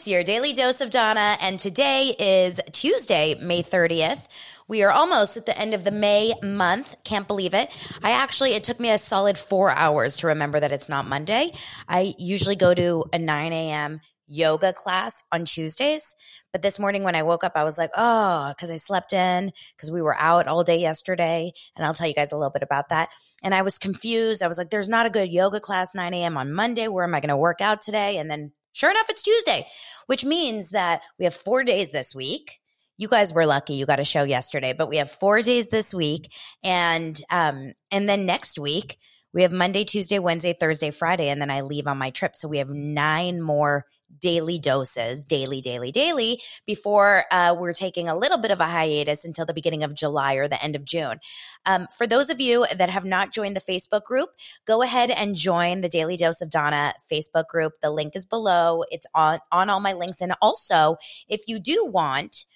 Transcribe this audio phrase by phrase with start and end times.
[0.00, 4.28] It's your daily dose of Dana, and today is Tuesday, May 30th.
[4.66, 6.96] We are almost at the end of the May month.
[7.04, 7.68] Can't believe it.
[8.02, 11.52] I actually, it took me a solid four hours to remember that it's not Monday.
[11.86, 14.00] I usually go to a 9 a.m.
[14.26, 16.16] yoga class on Tuesdays.
[16.50, 19.52] But this morning when I woke up, I was like, oh, because I slept in,
[19.76, 21.52] because we were out all day yesterday.
[21.76, 23.10] And I'll tell you guys a little bit about that.
[23.44, 24.42] And I was confused.
[24.42, 26.38] I was like, there's not a good yoga class 9 a.m.
[26.38, 26.88] on Monday.
[26.88, 28.16] Where am I going to work out today?
[28.16, 29.66] And then Sure enough, it's Tuesday,
[30.06, 32.60] which means that we have four days this week.
[32.98, 35.94] You guys were lucky; you got a show yesterday, but we have four days this
[35.94, 36.32] week,
[36.62, 38.98] and um, and then next week
[39.32, 42.36] we have Monday, Tuesday, Wednesday, Thursday, Friday, and then I leave on my trip.
[42.36, 43.86] So we have nine more
[44.20, 49.24] daily doses, daily, daily, daily, before uh, we're taking a little bit of a hiatus
[49.24, 51.18] until the beginning of July or the end of June.
[51.66, 54.30] Um, for those of you that have not joined the Facebook group,
[54.66, 57.74] go ahead and join the Daily Dose of Dana Facebook group.
[57.80, 58.84] The link is below.
[58.90, 60.96] It's on on all my links, and also
[61.28, 62.46] if you do want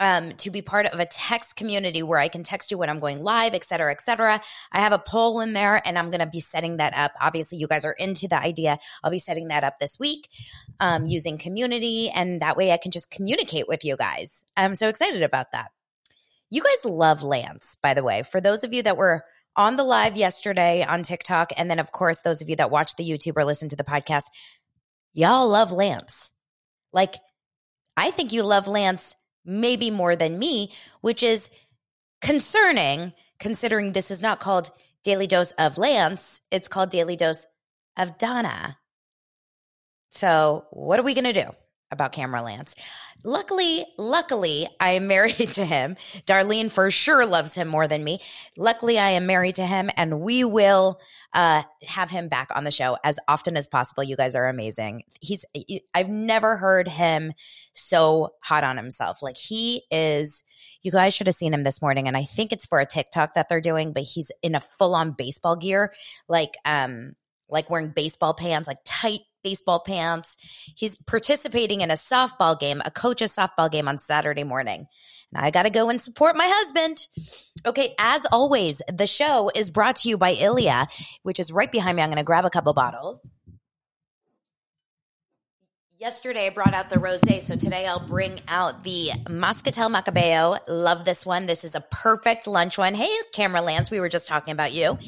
[0.00, 3.00] um, to be part of a text community where I can text you when I'm
[3.00, 4.40] going live, et cetera, et cetera.
[4.72, 7.12] I have a poll in there and I'm going to be setting that up.
[7.20, 8.78] Obviously, you guys are into the idea.
[9.02, 10.28] I'll be setting that up this week
[10.80, 12.10] um, using community.
[12.10, 14.44] And that way I can just communicate with you guys.
[14.56, 15.70] I'm so excited about that.
[16.50, 18.22] You guys love Lance, by the way.
[18.22, 19.24] For those of you that were
[19.56, 22.96] on the live yesterday on TikTok, and then, of course, those of you that watch
[22.96, 24.24] the YouTube or listen to the podcast,
[25.12, 26.32] y'all love Lance.
[26.92, 27.14] Like,
[27.96, 31.50] I think you love Lance maybe more than me, which is
[32.20, 34.70] concerning considering this is not called
[35.02, 37.46] Daily Dose of Lance, it's called Daily Dose
[37.96, 38.78] of Dana.
[40.10, 41.50] So, what are we going to do
[41.94, 42.76] about Camera Lance?
[43.26, 45.96] Luckily, luckily, I am married to him.
[46.26, 48.20] Darlene for sure loves him more than me.
[48.58, 51.00] Luckily, I am married to him, and we will
[51.32, 54.04] uh, have him back on the show as often as possible.
[54.04, 55.04] You guys are amazing.
[55.20, 55.44] He's
[55.94, 57.32] I've never heard him
[57.72, 59.22] so hot on himself.
[59.22, 60.42] Like he is.
[60.82, 63.34] You guys should have seen him this morning, and I think it's for a TikTok
[63.34, 63.94] that they're doing.
[63.94, 65.94] But he's in a full on baseball gear,
[66.28, 67.14] like um,
[67.48, 70.36] like wearing baseball pants, like tight baseball pants.
[70.74, 74.88] He's participating in a softball game, a coach's softball game on Saturday morning.
[75.32, 77.06] And I got to go and support my husband.
[77.66, 80.86] Okay, as always, the show is brought to you by Iylia,
[81.22, 82.02] which is right behind me.
[82.02, 83.20] I'm going to grab a couple bottles.
[86.04, 90.58] Yesterday I brought out the rosé, so today I'll bring out the Moscatel Macabeo.
[90.68, 91.46] Love this one.
[91.46, 92.94] This is a perfect lunch one.
[92.94, 94.98] Hey, Camera Lance, we were just talking about you.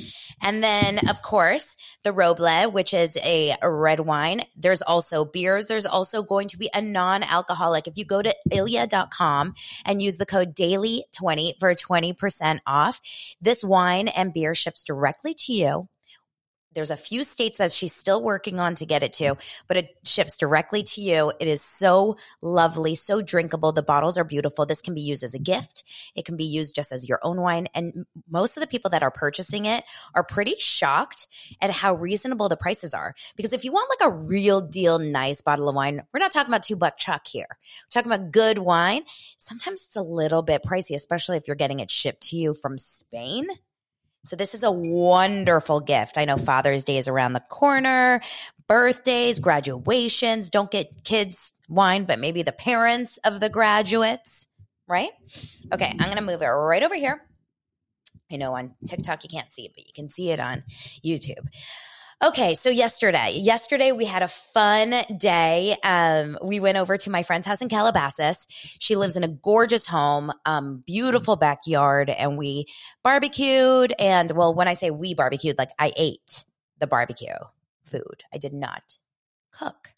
[0.40, 4.44] And then, of course, the Roble, which is a red wine.
[4.56, 5.66] There's also beers.
[5.66, 7.86] There's also going to be a non-alcoholic.
[7.86, 9.52] If you go to iylia.com
[9.84, 13.02] and use the code DAILY20 for 20% off,
[13.38, 15.88] this wine and beer ships directly to you
[16.76, 19.96] there's a few states that she's still working on to get it to, but it
[20.04, 21.32] ships directly to you.
[21.40, 23.72] It is so lovely, so drinkable.
[23.72, 24.66] The bottles are beautiful.
[24.66, 25.82] This can be used as a gift.
[26.14, 27.66] It can be used just as your own wine.
[27.74, 29.82] And most of the people that are purchasing it
[30.14, 31.26] are pretty shocked
[31.60, 33.14] at how reasonable the prices are.
[33.36, 36.50] Because if you want like a real deal, nice bottle of wine, we're not talking
[36.50, 37.48] about two buck chuck here.
[37.50, 39.02] We're talking about good wine.
[39.38, 42.76] Sometimes it's a little bit pricey, especially if you're getting it shipped to you from
[42.76, 43.48] Spain.
[44.26, 46.18] So this is a wonderful gift.
[46.18, 48.20] I know Father's Day is around the corner,
[48.66, 50.50] birthdays, graduations.
[50.50, 54.48] Don't get kids wine, but maybe the parents of the graduates,
[54.88, 55.10] right?
[55.72, 57.22] Okay, I'm going to move it right over here.
[58.30, 60.64] I know on TikTok you can't see it, but you can see it on
[61.04, 61.46] YouTube.
[62.24, 65.76] Okay, so yesterday, yesterday we had a fun day.
[65.84, 68.46] Um, we went over to my friend's house in Calabasas.
[68.48, 72.68] She lives in a gorgeous home, um, beautiful backyard, and we
[73.04, 73.92] barbecued.
[73.98, 76.46] And well, when I say we barbecued, like I ate
[76.78, 77.34] the barbecue
[77.84, 78.24] food.
[78.32, 78.96] I did not
[79.52, 79.92] cook.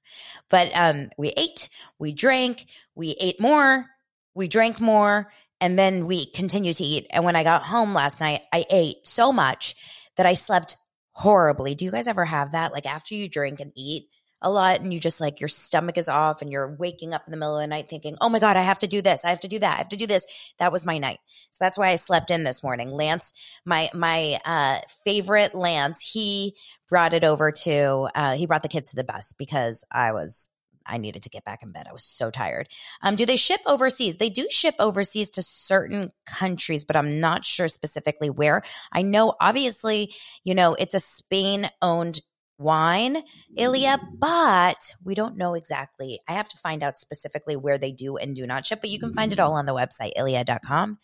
[0.50, 1.68] But um, we ate,
[2.00, 2.66] we drank,
[2.96, 3.86] we ate more,
[4.34, 7.06] we drank more, and then we continued to eat.
[7.10, 9.76] And when I got home last night, I ate so much
[10.16, 10.76] that I slept
[11.18, 11.74] horribly.
[11.74, 12.72] Do you guys ever have that?
[12.72, 14.08] Like after you drink and eat,
[14.40, 17.32] a lot and you just like your stomach is off and you're waking up in
[17.32, 19.24] the middle of the night thinking, oh my God, I have to do this.
[19.24, 19.74] I have to do that.
[19.74, 20.26] I have to do this.
[20.60, 21.18] That was my night.
[21.50, 22.92] So that's why I slept in this morning.
[22.92, 23.32] Lance,
[23.64, 26.54] my, my, uh, favorite Lance, he
[26.88, 30.48] brought it over to, uh, he brought the kids to the bus because I was,
[30.88, 31.86] I needed to get back in bed.
[31.88, 32.68] I was so tired.
[33.02, 34.16] Um, do they ship overseas?
[34.16, 38.62] They do ship overseas to certain countries, but I'm not sure specifically where.
[38.92, 40.14] I know, obviously,
[40.44, 42.20] you know, it's a Spain owned
[42.58, 43.22] wine,
[43.56, 46.18] Iylia, but we don't know exactly.
[46.28, 48.98] I have to find out specifically where they do and do not ship, but you
[48.98, 50.98] can find it all on the website, iylia.com.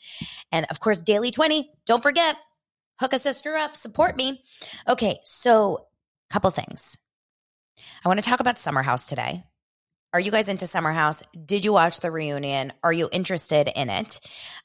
[0.51, 2.37] And of course, Daily 20, don't forget,
[2.99, 4.43] hook a sister up, support me.
[4.89, 5.87] Okay, so
[6.31, 6.99] couple things.
[8.05, 9.45] I want to talk about Summer House today.
[10.15, 11.25] Are you guys into Summer House?
[11.45, 12.73] Did you watch the reunion?
[12.85, 14.21] Are you interested in it?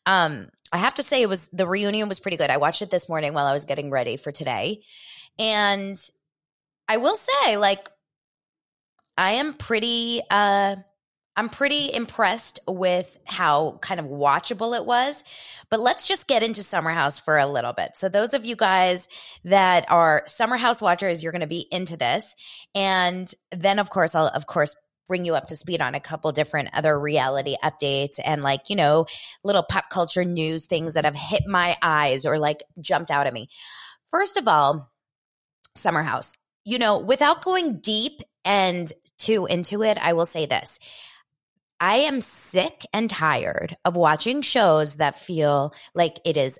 [0.06, 2.52] Um, I have to say it was the reunion was pretty good.
[2.52, 4.84] I watched it this morning while I was getting ready for today.
[5.40, 5.96] And
[6.88, 7.90] I will say, like,
[9.18, 10.76] I am pretty uh
[11.36, 15.24] I'm pretty impressed with how kind of watchable it was.
[15.72, 17.92] But let's just get into Summer House for a little bit.
[17.96, 19.08] So those of you guys
[19.46, 22.36] that are Summer House watchers, you're going to be into this.
[22.76, 24.76] And then of course I'll of course
[25.10, 28.78] bring you up to speed on a couple different other reality updates and like, you
[28.78, 29.08] know,
[29.44, 33.34] little pop culture news things that have hit my eyes or like jumped out at
[33.34, 33.50] me.
[34.10, 34.90] First of all,
[35.76, 36.34] Summer House
[36.70, 40.78] you know, without going deep and too into it, I will say this.
[41.80, 46.60] I am sick and tired of watching shows that feel like it is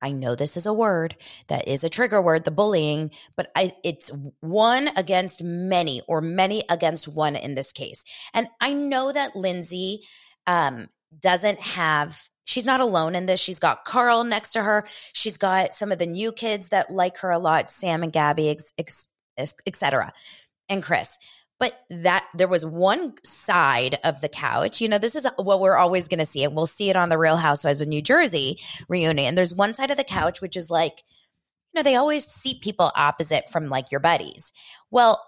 [0.00, 1.16] I know this is a word
[1.48, 4.10] that is a trigger word, the bullying, but I, it's
[4.40, 8.04] one against many or many against one in this case.
[8.32, 10.02] And I know that Lindsay
[10.46, 10.88] um,
[11.20, 13.40] doesn't have she's not alone in this.
[13.40, 14.84] She's got Carl next to her.
[15.12, 18.56] She's got some of the new kids that like her a lot, Sam and Gabby,
[19.66, 20.12] etc.
[20.68, 21.18] And Chris.
[21.60, 24.80] But that there was one side of the couch.
[24.80, 27.08] You know, this is what we're always going to see, and we'll see it on
[27.08, 28.58] the Real Housewives of New Jersey
[28.88, 29.34] reunion.
[29.34, 31.02] There's one side of the couch which is like,
[31.72, 34.52] you know, they always seat people opposite from like your buddies.
[34.90, 35.22] Well,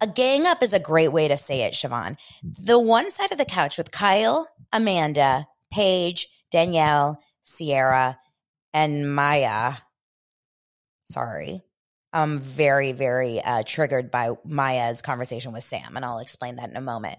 [0.00, 2.16] a gang up is a great way to say it, Siobhan.
[2.42, 8.18] The one side of the couch with Kyle, Amanda, Paige, Danielle, Ciara,
[8.74, 9.78] and Mya.
[11.08, 11.62] Sorry.
[12.16, 16.76] I'm very, very uh, triggered by Mya's conversation with Sam, and I'll explain that in
[16.76, 17.18] a moment.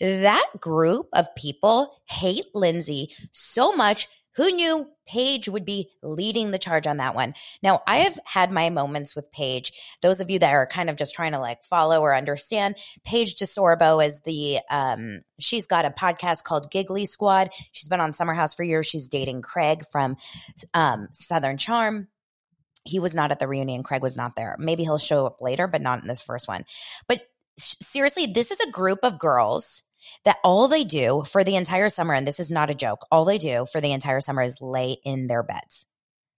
[0.00, 4.08] That group of people hate Lindsay so much.
[4.36, 7.34] Who knew Paige would be leading the charge on that one?
[7.60, 9.72] Now, I have had my moments with Paige.
[10.00, 13.34] Those of you that are kind of just trying to like follow or understand, Paige
[13.34, 17.50] DeSorbo is the, um, she's got a podcast called Giggly Squad.
[17.72, 18.86] She's been on Summer House for years.
[18.86, 20.16] She's dating Craig from
[20.72, 22.06] um, Southern Charm
[22.84, 23.82] he was not at the reunion.
[23.82, 24.56] Craig was not there.
[24.58, 26.64] Maybe he'll show up later, but not in this first one.
[27.06, 27.22] But
[27.58, 29.82] seriously, this is a group of girls
[30.24, 33.24] that all they do for the entire summer, and this is not a joke, all
[33.24, 35.86] they do for the entire summer is lay in their beds.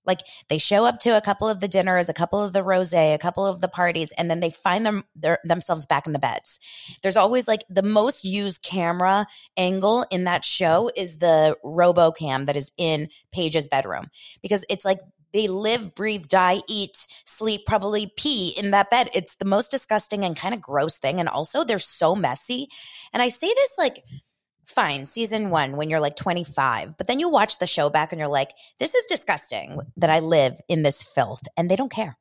[0.06, 2.94] Like they show up to a couple of the dinners, a couple of the rose,
[2.94, 6.18] a couple of the parties, and then they find them their, themselves back in the
[6.18, 6.58] beds.
[7.02, 12.56] There's always like the most used camera angle in that show is the RoboCam that
[12.56, 14.06] is in Paige's bedroom
[14.42, 15.00] because it's like
[15.32, 19.10] they live, breathe, die, eat, sleep, probably pee in that bed.
[19.14, 21.20] It's the most disgusting and kind of gross thing.
[21.20, 22.68] And also, they're so messy.
[23.12, 24.04] And I say this like,
[24.64, 28.18] fine, season one, when you're like 25, but then you watch the show back and
[28.18, 31.42] you're like, this is disgusting that I live in this filth.
[31.56, 32.16] And they don't care.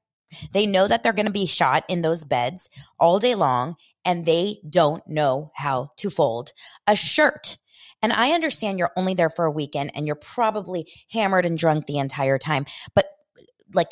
[0.51, 3.75] They know that they're going to be shot in those beds all day long,
[4.05, 6.53] and they don't know how to fold
[6.87, 7.57] a shirt.
[8.01, 11.85] And I understand you're only there for a weekend and you're probably hammered and drunk
[11.85, 12.65] the entire time.
[12.95, 13.09] But
[13.73, 13.89] like,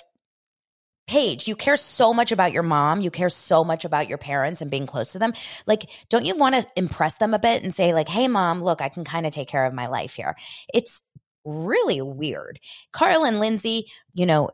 [1.08, 3.02] Paige, you care so much about your mom.
[3.02, 5.34] You care so much about your parents and being close to them.
[5.66, 8.82] Like, don't you want to impress them a bit and say, like, hey, mom, look,
[8.82, 10.36] I can kind of take care of my life here?
[10.74, 11.02] It's
[11.46, 12.60] really weird.
[12.92, 14.50] Carl and Lindsay, you know,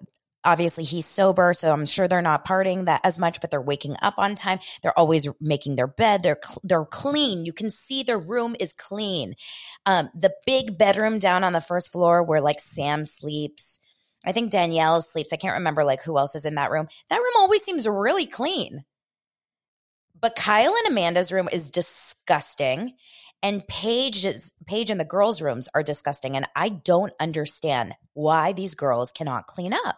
[0.46, 3.96] obviously he's sober so i'm sure they're not partying that as much but they're waking
[4.02, 4.60] up on time.
[4.82, 6.24] They're always making their bed.
[6.24, 7.46] They're they're clean.
[7.46, 9.36] You can see their room is clean.
[9.86, 13.80] Um, the big bedroom down on the first floor where like sam sleeps
[14.26, 15.34] i think danielle sleeps.
[15.34, 16.88] I can't remember like who else is in that room.
[17.10, 18.84] That room always seems really clean.
[20.20, 22.94] But kyle and amanda's room is disgusting
[23.42, 26.38] and Paige's Paige and the girls' rooms are disgusting.
[26.38, 29.98] And I don't understand why these girls cannot clean up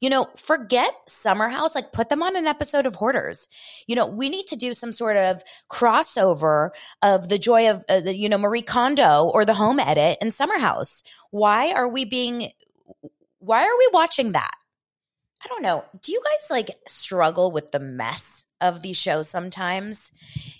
[0.00, 3.48] You know, forget Summer House, like put them on an episode of Hoarders.
[3.86, 6.70] You know, we need to do some sort of crossover
[7.02, 10.32] of the joy of, uh, the, you know, Marie Kondo or the home edit and
[10.32, 11.02] Summer House.
[11.30, 12.50] Why are we being,
[13.38, 14.54] why are we watching that?
[15.44, 15.84] I don't know.
[16.02, 20.12] Do you guys like struggle with the mess of these shows sometimes?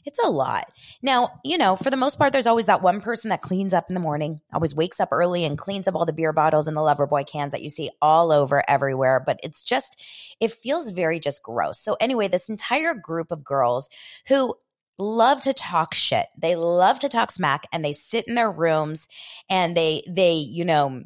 [0.05, 0.73] It's a lot.
[1.03, 3.87] Now, you know, for the most part, there's always that one person that cleans up
[3.89, 6.77] in the morning, always wakes up early and cleans up all the beer bottles and
[6.77, 9.23] the Loverboy cans that you see all over everywhere.
[9.25, 10.03] But it's just,
[10.41, 11.81] it feels very just gross.
[11.81, 13.91] So, anyway, this entire group of girls
[14.29, 14.55] who
[14.99, 19.09] love to talk shit, they love to talk smack, and they sit in their rooms
[19.49, 21.03] and they, they, you know,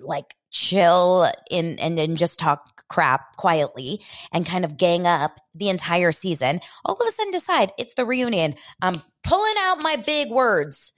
[0.00, 5.70] like chill in and then just talk crap quietly and kind of gang up the
[5.70, 8.54] entire season, all of a sudden decide it's the reunion.
[8.80, 10.92] I'm pulling out my big words.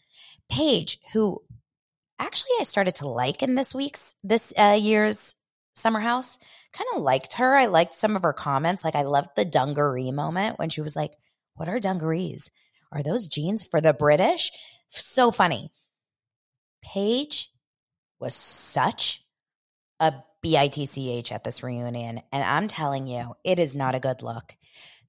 [0.51, 1.41] Paige, who
[2.19, 5.35] actually I started to like in this week's this uh, year's
[5.77, 6.39] Summer House,
[6.73, 7.57] kind of liked her.
[7.57, 8.85] I liked some of her comments.
[8.85, 11.13] Like I loved the dungaree moment when she was like,
[11.55, 12.51] "What are dungarees?
[12.93, 14.53] Are those jeans for the British?"
[14.91, 15.71] So funny.
[16.83, 17.51] Paige
[18.21, 19.24] was such
[20.05, 24.57] a bitch at this reunion, and I'm telling you, it is not a good look.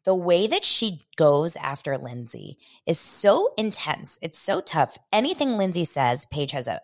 [0.05, 4.19] The way that she goes after Lindsay is so intense.
[4.21, 4.97] It's so tough.
[5.11, 6.79] Anything Lindsay says, Paige has a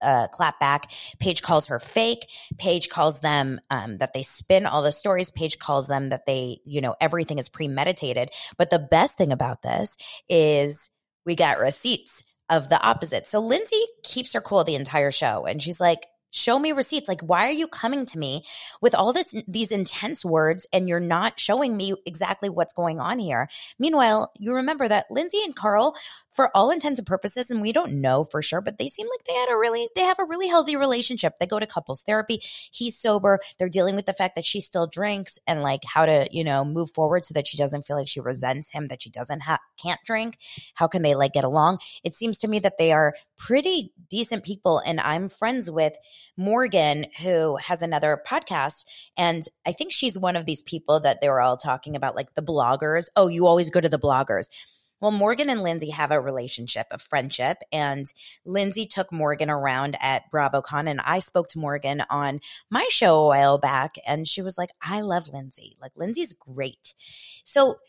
[0.00, 0.90] uh, clap back.
[1.20, 2.28] Paige calls her fake.
[2.58, 5.30] Paige calls them um, that they spin all the stories.
[5.30, 8.30] Paige calls them that they, you know, everything is premeditated.
[8.58, 9.96] But the best thing about this
[10.28, 10.90] is
[11.24, 13.26] we got receipts of the opposite.
[13.28, 17.08] So Lindsay keeps her cool the entire show, and she's like, show me receipts.
[17.08, 18.42] Like why are you coming to me
[18.80, 23.18] with all this these intense words and you're not showing me exactly what's going on
[23.18, 23.48] here?
[23.78, 25.94] Meanwhile you remember that lindsay and carl
[26.30, 29.24] for all intents and purposes and we don't know for sure but they seem like
[29.26, 31.34] they had a really they have a really healthy relationship.
[31.38, 32.40] They go to couples therapy.
[32.72, 33.38] He's sober.
[33.58, 36.64] They're dealing with the fact that she still drinks and like how to you know
[36.64, 39.60] move forward so that she doesn't feel like she resents him that she doesn't have
[39.80, 40.38] can't drink.
[40.74, 41.78] How can they like get along?
[42.02, 45.94] It seems to me that they are pretty decent people and i'm friends with
[46.36, 48.84] morgan who has another podcast
[49.16, 52.34] and i think she's one of these people that they were all talking about like
[52.34, 54.48] the bloggers oh you always go to the bloggers
[55.02, 58.06] well, Morgan and Lindsay have a relationship, a friendship, and
[58.46, 62.38] Lindsay took Morgan around at BravoCon, and I spoke to Morgan on
[62.70, 65.76] my show a while back, and she was like, "I love Lindsay.
[65.80, 66.94] Like Lindsay's great."
[67.42, 67.80] So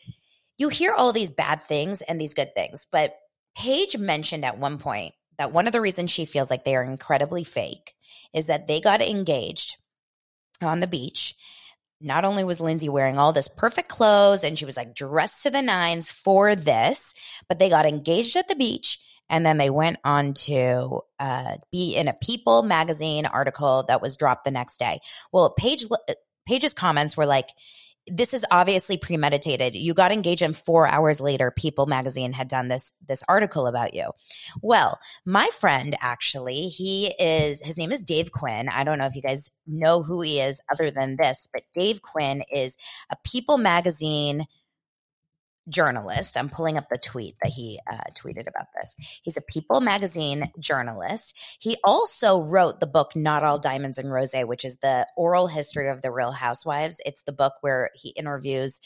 [0.58, 3.16] you hear all these bad things and these good things, but
[3.56, 6.82] Paige mentioned at one point that one of the reasons she feels like they are
[6.82, 7.94] incredibly fake
[8.32, 9.76] is that they got engaged
[10.62, 11.34] on the beach
[12.00, 15.50] not only was Lindsay wearing all this perfect clothes and she was like dressed to
[15.50, 17.14] the nines for this,
[17.48, 18.98] but they got engaged at the beach
[19.30, 24.16] and then they went on to uh, be in a People magazine article that was
[24.16, 25.00] dropped the next day.
[25.32, 25.86] Well, Paige
[26.46, 27.48] Paige's comments were like,
[28.06, 29.74] this is obviously premeditated.
[29.74, 33.94] You got engaged and 4 hours later People magazine had done this this article about
[33.94, 34.10] you.
[34.62, 38.68] Well, my friend actually, he is his name is Dave Quinn.
[38.68, 42.02] I don't know if you guys know who he is other than this, but Dave
[42.02, 42.76] Quinn is
[43.10, 44.46] a People magazine
[45.68, 46.36] journalist.
[46.36, 48.94] I'm pulling up the tweet that he uh, tweeted about this.
[49.22, 51.34] He's a People magazine journalist.
[51.58, 55.88] He also wrote the book Not All Diamonds and Rose, which is the oral history
[55.88, 57.00] of the Real Housewives.
[57.04, 58.80] It's the book where he interviews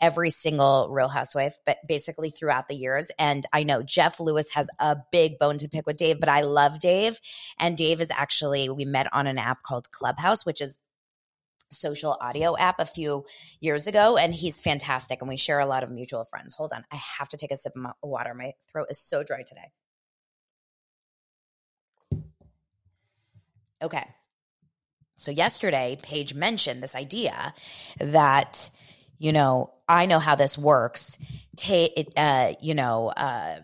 [0.00, 3.10] every single Real Housewife, but basically throughout the years.
[3.18, 6.40] And I know Jeff Lewis has a big bone to pick with Dave, but I
[6.42, 7.20] love Dave.
[7.58, 10.78] And Dave is actually, we met on an app called Clubhouse, which is
[11.70, 13.24] social audio app a few
[13.60, 16.54] years ago and he's fantastic and we share a lot of mutual friends.
[16.54, 18.34] Hold on, I have to take a sip of water.
[18.34, 19.70] My throat is so dry today.
[23.82, 24.04] Okay.
[25.16, 27.54] So yesterday Paige mentioned this idea
[27.98, 28.70] that
[29.20, 31.18] you know, I know how this works.
[31.56, 33.60] Ta- uh, you know, um,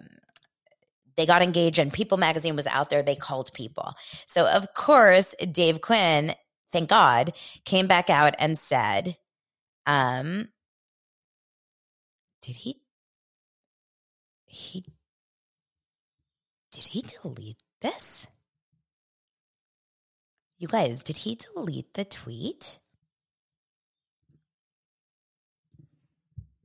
[1.16, 3.02] they got engaged and People magazine was out there.
[3.02, 3.94] They called people.
[4.26, 6.34] So, of course, Dave Quinn
[6.76, 7.32] thank God,
[7.64, 9.16] came back out and said,
[9.86, 10.48] um,
[12.42, 12.82] did he,
[14.44, 14.84] he,
[16.72, 18.26] did he delete this?
[20.58, 22.78] You guys, did he delete the tweet?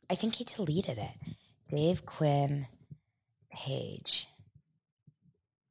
[0.09, 1.35] I think he deleted it.
[1.69, 2.67] Dave Quinn
[3.49, 4.27] page.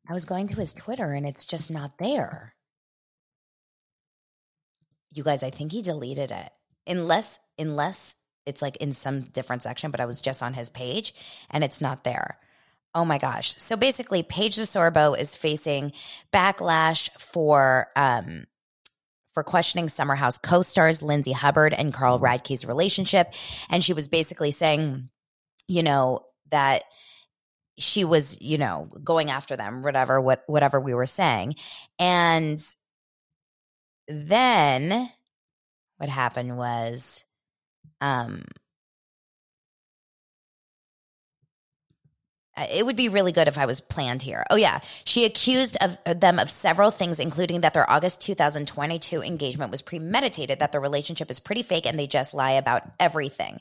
[0.09, 2.55] I was going to his Twitter and it's just not there
[5.13, 6.51] you guys, I think he deleted it.
[6.87, 11.15] Unless unless it's like in some different section, but I was just on his page
[11.51, 12.39] and it's not there.
[12.95, 13.55] Oh my gosh.
[13.59, 15.93] So basically Paige DeSorbo is facing
[16.33, 18.47] backlash for um
[19.33, 23.33] for questioning Summer House co stars Lindsay Hubbard and Carl Radke's relationship.
[23.69, 25.09] And she was basically saying,
[25.69, 26.83] you know, that
[27.79, 31.55] she was, you know, going after them, whatever, what, whatever we were saying.
[31.99, 32.61] And
[34.11, 35.11] then
[35.99, 37.25] what happened was,
[38.01, 38.45] um,
[42.61, 44.45] Uh, it would be really good if I was planned here.
[44.51, 44.81] Oh, yeah.
[45.05, 49.83] She accused of uh, them of several things, including that their August 2022 engagement was
[49.83, 53.61] premeditated, that their relationship is pretty fake, and they just lie about everything.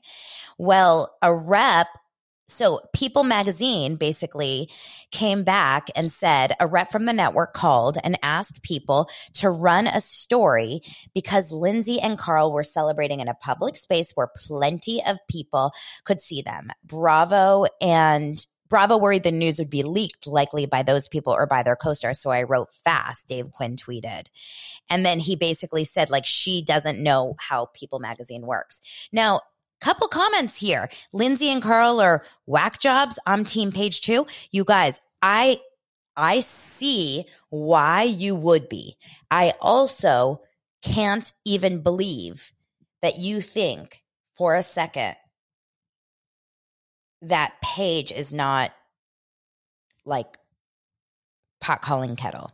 [0.58, 1.88] Well, a rep
[2.50, 4.70] so People magazine basically
[5.12, 9.88] came back and said a rep from the network called and asked people to run
[9.88, 10.82] a story
[11.14, 15.72] because Lindsay and Carl were celebrating in a public space where plenty of people
[16.04, 16.70] could see them.
[16.84, 21.64] Bravo and Bravo worried the news would be leaked, likely by those people or by
[21.64, 22.14] their co star.
[22.14, 24.28] So I wrote fast, Dave Quinn tweeted.
[24.90, 28.82] And then he basically said, like, she doesn't know how People magazine works.
[29.12, 29.42] Now,
[29.82, 30.90] couple comments here.
[31.14, 33.20] Lindsay and Carl are whack jobs.
[33.26, 34.28] I'm team Paige two.
[34.52, 35.60] You guys, I
[36.16, 38.98] I see why you would be.
[39.32, 40.42] I also
[40.82, 42.52] can't even believe
[43.02, 44.04] that you think
[44.38, 45.16] for a second
[47.22, 48.72] that Paige is not
[50.06, 50.38] like
[51.62, 52.52] pot calling kettle.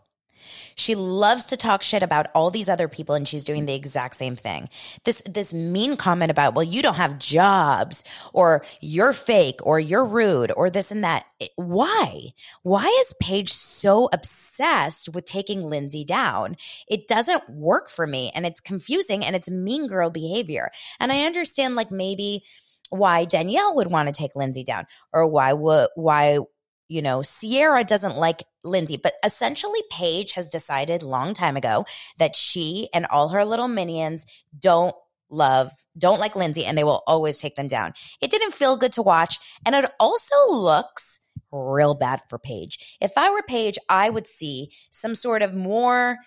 [0.75, 4.15] She loves to talk shit about all these other people and she's doing the exact
[4.15, 4.69] same thing.
[5.03, 10.05] This this mean comment about, well, you don't have jobs or you're fake or you're
[10.05, 11.25] rude or this and that.
[11.55, 12.33] Why?
[12.63, 16.57] Why is Paige so obsessed with taking Lindsay down?
[16.87, 20.71] It doesn't work for me and it's confusing and it's mean girl behavior.
[20.99, 22.43] And I understand like maybe
[22.89, 26.39] why Danielle would want to take Lindsay down or why would why
[26.87, 31.85] you know Ciara doesn't like Lindsay but essentially Paige has decided long time ago
[32.17, 34.25] that she and all her little minions
[34.57, 34.95] don't
[35.29, 37.93] love don't like Lindsay and they will always take them down.
[38.21, 41.19] It didn't feel good to watch and it also looks
[41.51, 42.98] real bad for Paige.
[43.01, 46.17] If I were Paige, I would see some sort of more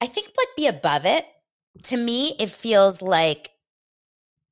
[0.00, 1.26] I think like be above it.
[1.84, 3.50] To me, it feels like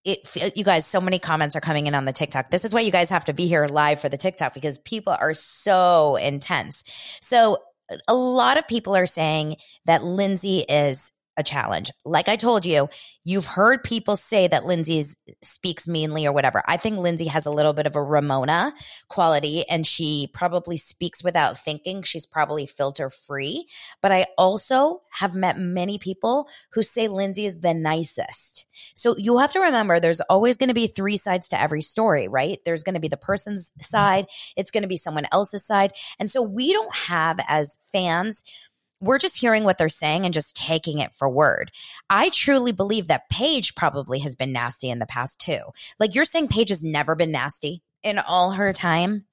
[0.09, 2.51] it, you guys, so many comments are coming in on the TikTok.
[2.51, 5.16] This is why you guys have to be here live for the TikTok because people
[5.18, 6.83] are so intense.
[7.21, 7.59] So
[8.07, 11.90] a lot of people are saying that Lindsay is a challenge.
[12.05, 12.90] Like I told you,
[13.24, 15.05] you've heard people say that Lindsay
[15.40, 16.62] speaks meanly or whatever.
[16.66, 18.74] I think Lindsay has a little bit of a Ramona
[19.09, 22.03] quality and she probably speaks without thinking.
[22.03, 23.68] She's probably filter free.
[24.03, 28.66] But I also have met many people who say Lindsay is the nicest.
[28.94, 32.27] So you have to remember there's always going to be three sides to every story,
[32.27, 32.59] right?
[32.64, 33.83] There's going to be the person's mm-hmm.
[33.83, 35.92] side, it's going to be someone else's side.
[36.18, 38.42] And so we don't have as fans
[39.00, 41.70] we're just hearing what they're saying and just taking it for word.
[42.11, 45.61] I truly believe that Paige probably has been nasty in the past too.
[45.98, 49.24] Like you're saying Paige has never been nasty in all her time.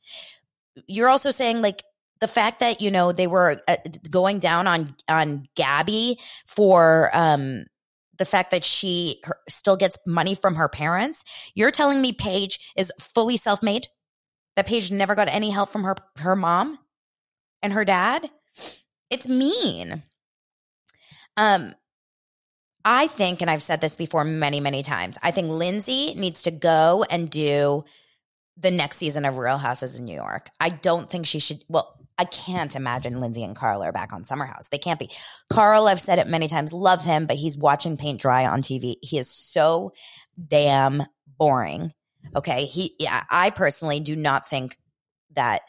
[0.87, 1.83] You're also saying like
[2.19, 3.77] the fact that you know they were uh,
[4.09, 7.65] going down on on Gabby for um
[8.17, 11.23] the fact that she her, still gets money from her parents.
[11.53, 13.87] You're telling me Paige is fully self-made?
[14.55, 16.79] That Paige never got any help from her her mom
[17.61, 18.29] and her dad?
[19.15, 20.03] It's mean.
[21.37, 21.73] Um,
[22.83, 26.51] I think, and I've said this before many, many times, I think Lindsay needs to
[26.51, 27.85] go and do
[28.57, 30.49] the next season of Real Houses in New York.
[30.59, 31.63] I don't think she should.
[31.69, 34.67] Well, I can't imagine Lindsay and Carl are back on Summer House.
[34.67, 35.09] They can't be.
[35.49, 38.97] Carl, I've said it many times, love him, but he's watching paint dry on TV.
[39.01, 39.93] He is so
[40.45, 41.03] damn
[41.37, 41.93] boring.
[42.35, 42.65] Okay.
[42.65, 44.77] He, yeah, I personally do not think
[45.35, 45.61] that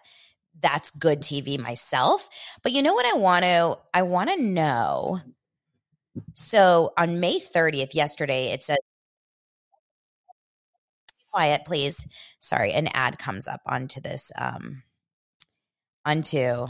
[0.62, 2.29] that's good TV myself.
[2.62, 5.21] But you know what I want to I want to know.
[6.35, 8.79] So on May 30th yesterday it said
[11.31, 12.07] quiet please.
[12.38, 14.83] Sorry, an ad comes up onto this um
[16.05, 16.66] onto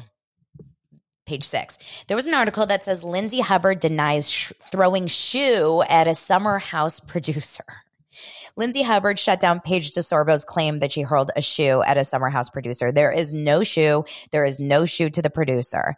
[1.26, 1.78] page six.
[2.06, 6.58] There was an article that says Lindsay Hubbard denies sh- throwing shoe at a summer
[6.58, 7.64] house producer.
[8.56, 12.30] Lindsay Hubbard shut down Paige DeSorbo's claim that she hurled a shoe at a summer
[12.30, 12.90] house producer.
[12.90, 14.04] There is no shoe.
[14.32, 15.96] There is no shoe to the producer.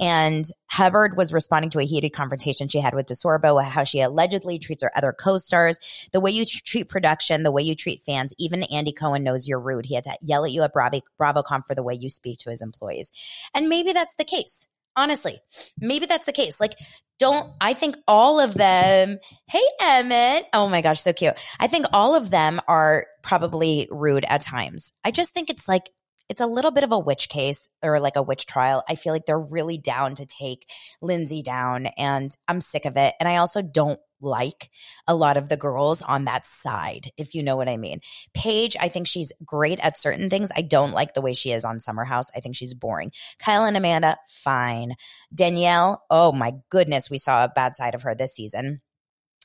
[0.00, 4.58] And Hubbard was responding to a heated confrontation she had with DeSorbo, how she allegedly
[4.58, 5.78] treats her other co-stars,
[6.12, 8.34] the way you treat production, the way you treat fans.
[8.36, 9.86] Even Andy Cohen knows you're rude.
[9.86, 12.50] He had to yell at you at Bravo, BravoCon for the way you speak to
[12.50, 13.12] his employees.
[13.54, 14.66] And maybe that's the case.
[14.96, 15.40] Honestly,
[15.78, 16.60] maybe that's the case.
[16.60, 16.74] Like,
[17.18, 20.46] don't, I think all of them, hey, Emmett.
[20.52, 21.34] Oh my gosh, so cute.
[21.60, 24.92] I think all of them are probably rude at times.
[25.04, 25.90] I just think it's like,
[26.28, 28.82] it's a little bit of a witch case or like a witch trial.
[28.88, 30.66] I feel like they're really down to take
[31.00, 33.14] Lindsay down, and I'm sick of it.
[33.20, 34.70] And I also don't like
[35.06, 38.00] a lot of the girls on that side, if you know what I mean.
[38.32, 40.50] Paige, I think she's great at certain things.
[40.54, 42.30] I don't like the way she is on Summer House.
[42.34, 43.12] I think she's boring.
[43.38, 44.94] Kyle and Amanda, fine.
[45.34, 48.80] Danielle, oh my goodness, we saw a bad side of her this season.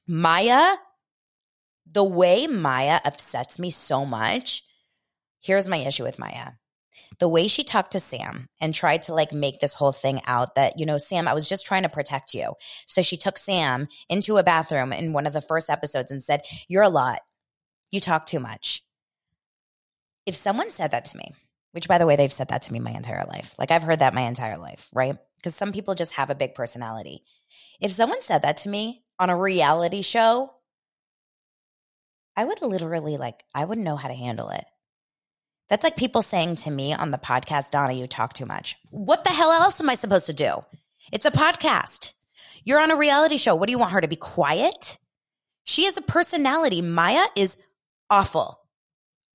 [0.07, 0.77] Mya,
[1.91, 4.63] the way Mya upsets me so much.
[5.41, 6.57] Here's my issue with Mya
[7.19, 10.55] the way she talked to Sam and tried to like make this whole thing out
[10.55, 12.53] that, you know, Sam, I was just trying to protect you.
[12.85, 16.41] So she took Sam into a bathroom in one of the first episodes and said,
[16.67, 17.21] You're a lot.
[17.91, 18.83] You talk too much.
[20.25, 21.33] If someone said that to me,
[21.71, 23.99] which by the way, they've said that to me my entire life, like I've heard
[23.99, 25.17] that my entire life, right?
[25.37, 27.23] Because some people just have a big personality.
[27.79, 30.53] If someone said that to me on a reality show,
[32.35, 34.65] I would literally like, I wouldn't know how to handle it.
[35.69, 38.77] That's like people saying to me on the podcast, Dana, you talk too much.
[38.89, 40.63] What the hell else am I supposed to do?
[41.11, 42.13] It's a podcast.
[42.63, 43.55] You're on a reality show.
[43.55, 44.97] What do you want her to be quiet?
[45.63, 46.81] She has a personality.
[46.81, 47.57] Mya is
[48.09, 48.59] awful.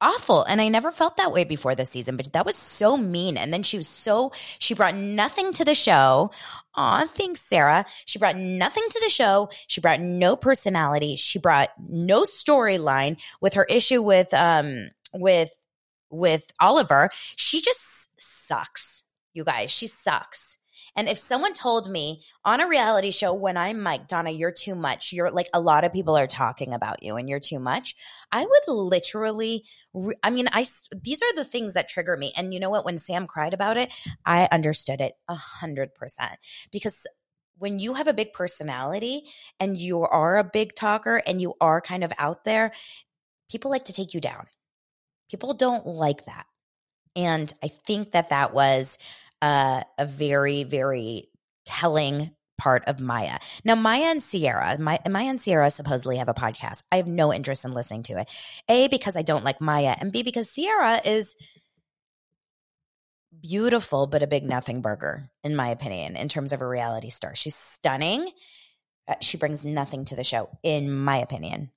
[0.00, 0.42] Awful.
[0.42, 3.36] And I never felt that way before this season, but that was so mean.
[3.36, 6.32] And then she was so, she brought nothing to the show.
[6.74, 7.86] Aw, thanks, Sarah.
[8.04, 9.48] She brought nothing to the show.
[9.68, 11.14] She brought no personality.
[11.16, 15.52] She brought no storyline with her issue with, um, with
[16.12, 19.04] with Oliver, she just sucks.
[19.34, 20.58] You guys, she sucks.
[20.94, 24.74] And if someone told me on a reality show when I'm Mike, Dana, you're too
[24.74, 27.96] much, you're like a lot of people are talking about you and you're too much,
[28.30, 30.66] I would literally, re- I mean, I,
[31.02, 32.32] these are the things that trigger me.
[32.36, 32.84] And you know what?
[32.84, 33.90] When Sam cried about it,
[34.26, 36.38] I understood it a hundred percent
[36.70, 37.06] because
[37.56, 39.22] when you have a big personality
[39.60, 42.72] and you are a big talker and you are kind of out there,
[43.50, 44.46] people like to take you down.
[45.32, 46.44] People don't like that.
[47.16, 48.98] And I think that that was
[49.40, 51.30] uh, a very, very
[51.64, 53.38] telling part of Mya.
[53.64, 56.82] Now, Mya and Ciara, Mya, Mya and Ciara supposedly have a podcast.
[56.92, 58.30] I have no interest in listening to it.
[58.68, 61.34] A, because I don't like Mya, and B, because Ciara is
[63.40, 67.34] beautiful, but a big nothing burger, in my opinion, in terms of a reality star.
[67.34, 68.30] She's stunning.
[69.08, 71.70] Uh, she brings nothing to the show, in my opinion.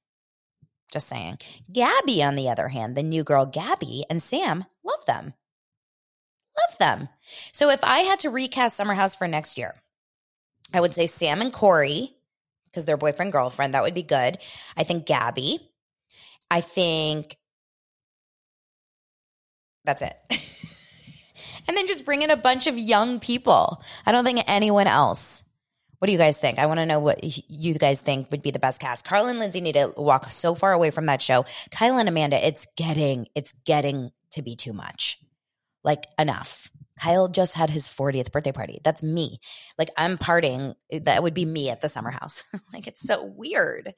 [0.92, 1.40] Just saying.
[1.72, 5.34] Gabby, on the other hand, the new girl Gabby and Sam love them.
[6.58, 7.10] Love them.
[7.52, 9.76] So if I had to recast Summer House for next year,
[10.74, 12.16] I would say Sam and Corey,
[12.76, 13.74] because they're boyfriend girlfriend.
[13.74, 14.38] That would be good.
[14.76, 15.60] I think Gabby.
[16.52, 17.38] I think
[19.86, 20.18] that's it.
[21.68, 23.82] and then just bring in a bunch of young people.
[24.06, 25.44] I don't think anyone else.
[26.00, 26.60] What do you guys think?
[26.60, 29.06] I want to know what you guys think would be the best cast.
[29.06, 31.46] Carl and Lindsay need to walk so far away from that show.
[31.72, 35.20] Kyle and Amanda, it's getting, it's getting to be too much.
[35.84, 36.70] Like enough.
[37.00, 38.80] Kyle just had his 40th birthday party.
[38.84, 39.40] That's me.
[39.78, 40.76] Like I'm partying.
[40.92, 42.44] That would be me at the summer house.
[42.74, 43.94] like it's so weird.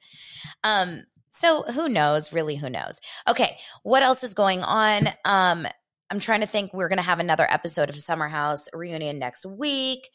[0.64, 2.32] Um, so who knows?
[2.32, 3.00] Really, who knows?
[3.28, 5.08] Okay, what else is going on?
[5.24, 5.66] Um,
[6.10, 6.72] I'm trying to think.
[6.72, 10.08] We're gonna have another episode of Summer House reunion next week.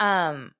[0.00, 0.52] Um,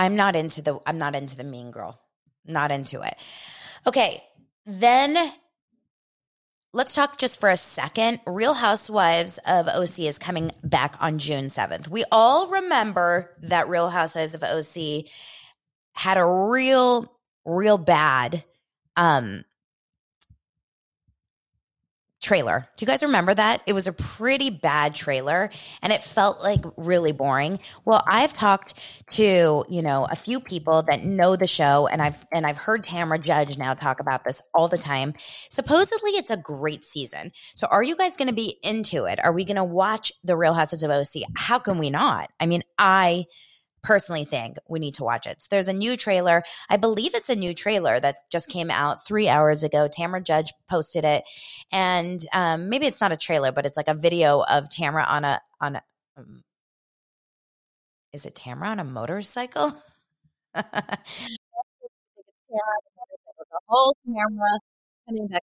[0.00, 2.00] I'm not into the I'm not into the mean girl.
[2.46, 3.14] Not into it.
[3.86, 4.24] Okay.
[4.64, 5.32] Then
[6.72, 8.20] let's talk just for a second.
[8.26, 11.88] Real Housewives of OC is coming back on June 7th.
[11.88, 15.04] We all remember that Real Housewives of OC
[15.92, 17.12] had a real
[17.44, 18.42] real bad
[18.96, 19.44] um
[22.20, 22.68] trailer.
[22.76, 23.62] Do you guys remember that?
[23.66, 25.50] It was a pretty bad trailer
[25.82, 27.58] and it felt like really boring.
[27.84, 28.74] Well, I've talked
[29.14, 32.84] to, you know, a few people that know the show and I've and I've heard
[32.84, 35.14] Tamra Judge now talk about this all the time.
[35.50, 37.32] Supposedly it's a great season.
[37.54, 39.18] So are you guys going to be into it?
[39.24, 41.22] Are we going to watch The Real Houses of OC?
[41.36, 42.30] How can we not?
[42.38, 43.26] I mean, I
[43.82, 45.42] personally think we need to watch it.
[45.42, 46.42] So there's a new trailer.
[46.68, 49.88] I believe it's a new trailer that just came out three hours ago.
[49.88, 51.24] Tamra Judge posted it,
[51.72, 55.24] and um, maybe it's not a trailer, but it's like a video of Tamra on
[55.24, 55.82] a on a.
[56.16, 56.42] Um,
[58.12, 59.72] is it Tamra on a motorcycle?
[60.54, 60.64] the
[63.66, 64.58] whole camera
[65.08, 65.42] coming back.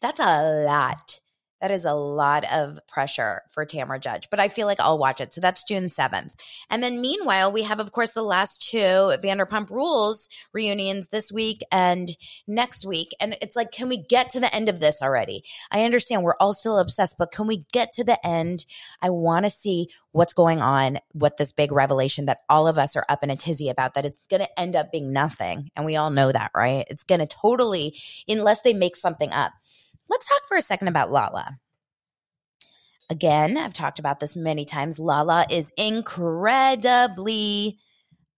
[0.00, 1.19] That's a lot.
[1.60, 5.20] That is a lot of pressure for Tamra Judge, but I feel like I'll watch
[5.20, 5.34] it.
[5.34, 6.32] So that's June 7th.
[6.70, 11.62] And then meanwhile, we have, of course, the last two Vanderpump Rules reunions this week
[11.70, 12.10] and
[12.46, 13.10] next week.
[13.20, 15.44] And it's like, can we get to the end of this already?
[15.70, 18.64] I understand we're all still obsessed, but can we get to the end?
[19.02, 22.96] I want to see what's going on with this big revelation that all of us
[22.96, 25.70] are up in a tizzy about, that it's going to end up being nothing.
[25.76, 26.86] And we all know that, right?
[26.88, 27.96] It's going to totally,
[28.26, 29.52] unless they make something up.
[30.10, 31.58] Let's talk for a second about Lala.
[33.08, 34.98] Again, I've talked about this many times.
[34.98, 37.78] Lala is incredibly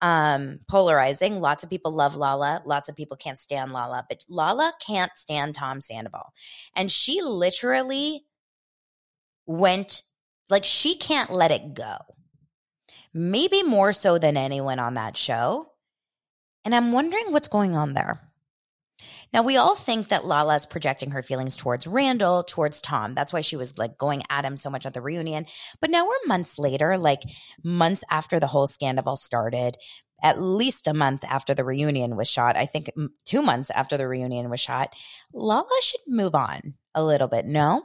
[0.02, 1.40] um, polarizing.
[1.40, 2.62] Lots of people love Lala.
[2.66, 6.32] Lots of people can't stand Lala, but Lala can't stand Tom Sandoval.
[6.76, 8.22] And she literally
[9.46, 10.02] went,
[10.50, 11.96] like, she can't let it go.
[13.14, 15.68] Maybe more so than anyone on that show.
[16.64, 18.20] And I'm wondering what's going on there.
[19.32, 23.14] Now, we all think that Lala's projecting her feelings towards Randall, towards Tom.
[23.14, 25.46] That's why she was like going at him so much at the reunion.
[25.80, 27.22] But now we're months later, like
[27.64, 29.76] months after the whole scandal started,
[30.22, 32.56] at least a month after the reunion was shot.
[32.56, 32.90] I think
[33.24, 34.94] two months after the reunion was shot.
[35.32, 37.84] Lala should move on a little bit, no?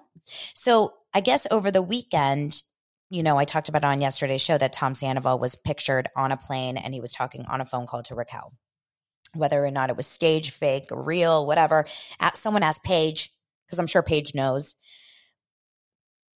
[0.53, 2.61] So I guess over the weekend,
[3.09, 6.37] you know, I talked about on yesterday's show that Tom Sandoval was pictured on a
[6.37, 8.51] plane and he was talking on a phone call to Raquel
[9.33, 11.85] whether or not it was stage, fake, or real, whatever.
[12.33, 13.31] Someone asked Paige,
[13.65, 14.75] because I'm sure Paige knows.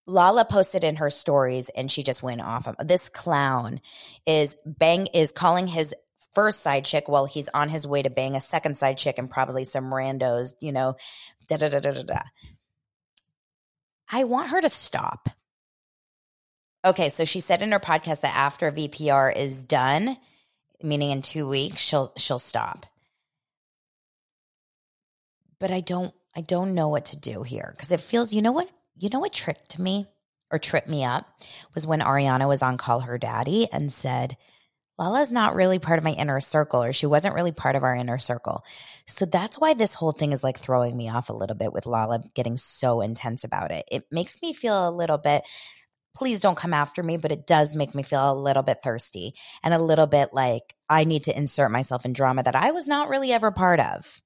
[0.07, 2.67] Lala posted in her stories and she just went off.
[2.83, 3.81] This clown
[4.25, 5.93] is bang is calling his
[6.33, 9.29] first side chick while he's on his way to bang a second side chick and
[9.29, 10.95] probably some randos, you know,
[11.47, 12.21] da da da da da da.
[14.09, 15.29] I want her to stop.
[16.83, 20.17] Okay, so she said in her podcast that after VPR is done,
[20.83, 22.85] meaning in two weeks, she'll she'll stop
[25.61, 28.51] but I don't I don't know what to do here because it feels you know
[28.51, 30.07] what you know what tricked me
[30.51, 31.25] or tripped me up
[31.73, 34.35] was when Ariana was on Call Her Daddy and said
[34.97, 37.95] Lala's not really part of my inner circle or she wasn't really part of our
[37.95, 38.63] inner circle.
[39.07, 41.85] So that's why this whole thing is like throwing me off a little bit with
[41.85, 43.85] Lala getting so intense about it.
[43.89, 45.43] It makes me feel a little bit
[46.13, 49.33] please don't come after me, but it does make me feel a little bit thirsty
[49.63, 52.87] and a little bit like I need to insert myself in drama that I was
[52.87, 54.21] not really ever part of.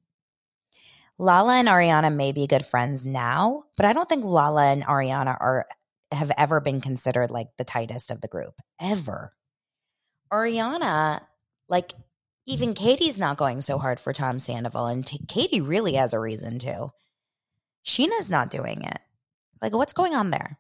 [1.18, 5.38] Lala and Ariana may be good friends now, but I don't think Lala and Ariana
[5.40, 5.66] are
[6.12, 9.34] have ever been considered like the tightest of the group ever.
[10.32, 11.22] Ariana,
[11.70, 11.94] like
[12.46, 16.20] even Katie's not going so hard for Tom Sandoval, and t- Katie really has a
[16.20, 16.90] reason to.
[17.86, 19.00] Scheana's not doing it.
[19.62, 20.60] Like, what's going on there?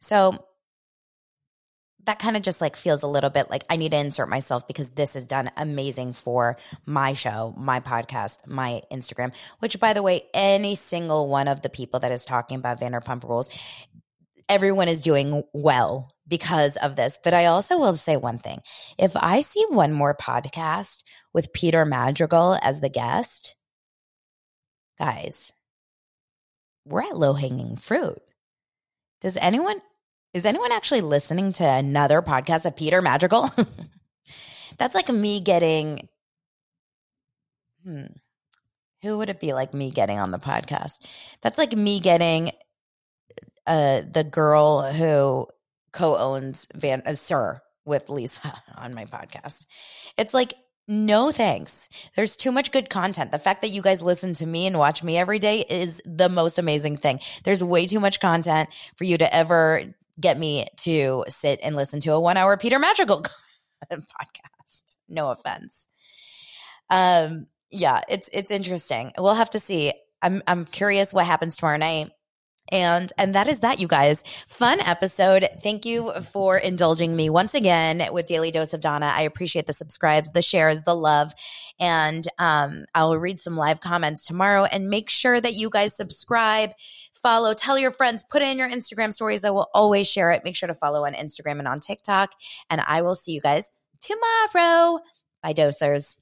[0.00, 0.44] So
[2.04, 4.66] that kind of just like feels a little bit like I need to insert myself
[4.66, 10.02] because this has done amazing for my show, my podcast, my Instagram, which by the
[10.02, 13.50] way, any single one of the people that is talking about Vanderpump rules,
[14.48, 17.18] everyone is doing well because of this.
[17.22, 18.60] But I also will say one thing.
[18.98, 21.02] If I see one more podcast
[21.34, 23.56] with Peter Madrigal as the guest,
[24.98, 25.52] guys,
[26.86, 28.18] we're at low hanging fruit.
[29.20, 29.80] Does anyone
[30.32, 33.50] is anyone actually listening to another podcast of Peter Madrigal?
[34.78, 36.08] That's like me getting.
[37.84, 38.06] Hmm.
[39.02, 41.06] Who would it be like me getting on the podcast?
[41.40, 42.52] That's like me getting
[43.66, 45.46] uh, the girl who
[45.92, 49.66] co owns Van uh, SUR with Lisa on my podcast.
[50.16, 50.54] It's like
[50.86, 51.88] no thanks.
[52.16, 53.30] There's too much good content.
[53.30, 56.28] The fact that you guys listen to me and watch me every day is the
[56.28, 57.20] most amazing thing.
[57.44, 59.84] There's way too much content for you to ever
[60.20, 63.22] get me to sit and listen to a one hour Peter Madrigal
[63.92, 64.96] podcast.
[65.08, 65.88] No offense.
[66.90, 69.12] Um, yeah, it's it's interesting.
[69.18, 69.92] We'll have to see.
[70.22, 72.10] I'm I'm curious what happens tomorrow night.
[72.72, 74.22] And and that is that, you guys.
[74.46, 75.48] Fun episode.
[75.62, 79.12] Thank you for indulging me once again with Daily Dose of Dana.
[79.14, 81.32] I appreciate the subscribes, the shares, the love.
[81.78, 86.72] And um, I'll read some live comments tomorrow and make sure that you guys subscribe,
[87.12, 89.44] follow, tell your friends, put in your Instagram stories.
[89.44, 90.44] I will always share it.
[90.44, 92.32] Make sure to follow on Instagram and on TikTok.
[92.68, 95.00] And I will see you guys tomorrow.
[95.42, 96.18] Bye, dosers.